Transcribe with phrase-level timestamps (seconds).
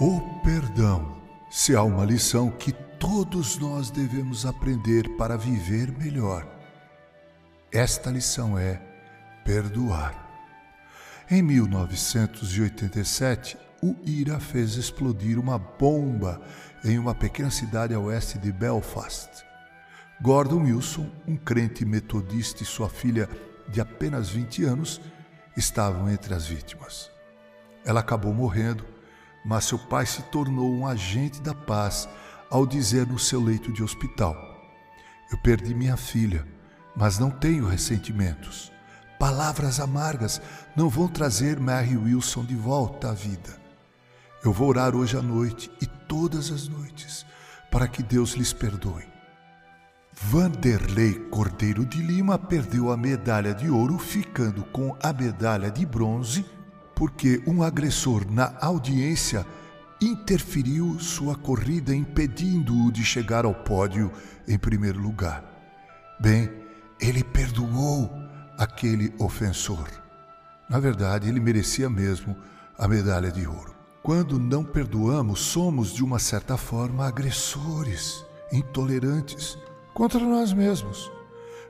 [0.00, 1.18] O perdão.
[1.50, 2.70] Se há uma lição que
[3.00, 6.46] todos nós devemos aprender para viver melhor,
[7.72, 8.80] esta lição é
[9.44, 10.14] perdoar.
[11.28, 16.40] Em 1987, o IRA fez explodir uma bomba
[16.84, 19.44] em uma pequena cidade a oeste de Belfast.
[20.22, 23.28] Gordon Wilson, um crente metodista, e sua filha
[23.68, 25.00] de apenas 20 anos
[25.56, 27.10] estavam entre as vítimas.
[27.84, 28.96] Ela acabou morrendo
[29.44, 32.08] mas seu pai se tornou um agente da paz
[32.50, 34.36] ao dizer no seu leito de hospital:
[35.30, 36.46] Eu perdi minha filha,
[36.96, 38.72] mas não tenho ressentimentos.
[39.18, 40.40] Palavras amargas
[40.76, 43.56] não vão trazer Mary Wilson de volta à vida.
[44.44, 47.26] Eu vou orar hoje à noite e todas as noites
[47.70, 49.06] para que Deus lhes perdoe.
[50.12, 56.44] Vanderlei Cordeiro de Lima perdeu a medalha de ouro, ficando com a medalha de bronze
[56.98, 59.46] porque um agressor na audiência
[60.00, 64.10] interferiu sua corrida, impedindo-o de chegar ao pódio
[64.48, 65.44] em primeiro lugar.
[66.18, 66.50] Bem,
[67.00, 68.10] ele perdoou
[68.58, 69.88] aquele ofensor.
[70.68, 72.36] Na verdade, ele merecia mesmo
[72.76, 73.76] a medalha de ouro.
[74.02, 79.56] Quando não perdoamos, somos, de uma certa forma, agressores, intolerantes
[79.94, 81.08] contra nós mesmos.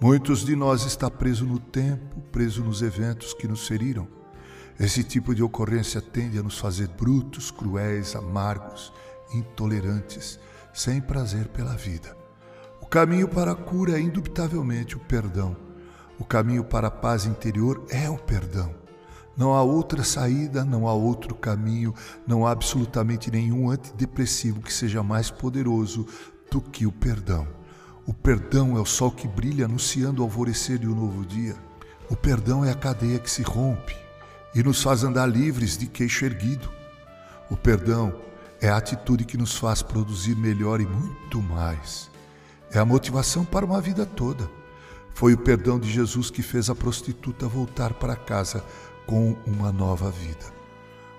[0.00, 4.19] Muitos de nós está preso no tempo, preso nos eventos que nos feriram.
[4.80, 8.90] Esse tipo de ocorrência tende a nos fazer brutos, cruéis, amargos,
[9.34, 10.40] intolerantes,
[10.72, 12.16] sem prazer pela vida.
[12.80, 15.54] O caminho para a cura é indubitavelmente o perdão.
[16.18, 18.74] O caminho para a paz interior é o perdão.
[19.36, 21.94] Não há outra saída, não há outro caminho,
[22.26, 26.06] não há absolutamente nenhum antidepressivo que seja mais poderoso
[26.50, 27.46] do que o perdão.
[28.06, 31.54] O perdão é o sol que brilha anunciando o alvorecer de um novo dia.
[32.08, 34.08] O perdão é a cadeia que se rompe
[34.54, 36.68] e nos faz andar livres de queixo erguido.
[37.48, 38.14] O perdão
[38.60, 42.10] é a atitude que nos faz produzir melhor e muito mais.
[42.70, 44.48] É a motivação para uma vida toda.
[45.14, 48.64] Foi o perdão de Jesus que fez a prostituta voltar para casa
[49.06, 50.46] com uma nova vida.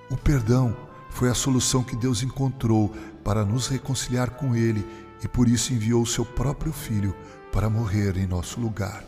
[0.10, 0.76] O perdão
[1.10, 4.86] foi a solução que Deus encontrou para nos reconciliar com Ele
[5.24, 7.16] e por isso enviou o seu próprio Filho
[7.52, 9.04] para morrer em nosso lugar.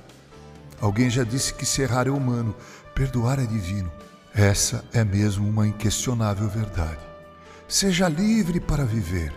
[0.81, 2.53] Alguém já disse que se errar é humano,
[2.93, 3.91] perdoar é divino.
[4.35, 6.99] Essa é mesmo uma inquestionável verdade.
[7.67, 9.31] Seja livre para viver.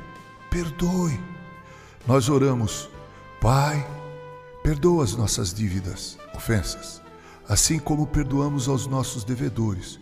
[0.50, 1.20] Perdoe.
[2.06, 2.88] Nós oramos,
[3.38, 3.86] Pai,
[4.62, 7.02] perdoa as nossas dívidas, ofensas,
[7.46, 10.00] assim como perdoamos aos nossos devedores,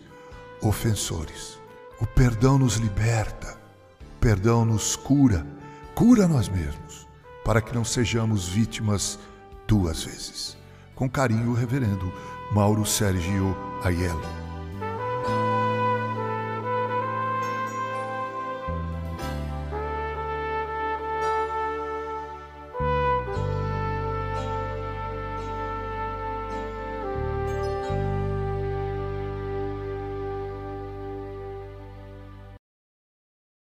[0.61, 1.59] ofensores.
[1.99, 3.57] O perdão nos liberta,
[4.01, 5.45] o perdão nos cura,
[5.93, 7.05] cura nós mesmos,
[7.43, 9.19] para que não sejamos vítimas
[9.67, 10.57] duas vezes.
[10.95, 12.13] Com carinho, o reverendo
[12.53, 14.44] Mauro Sérgio Aiello.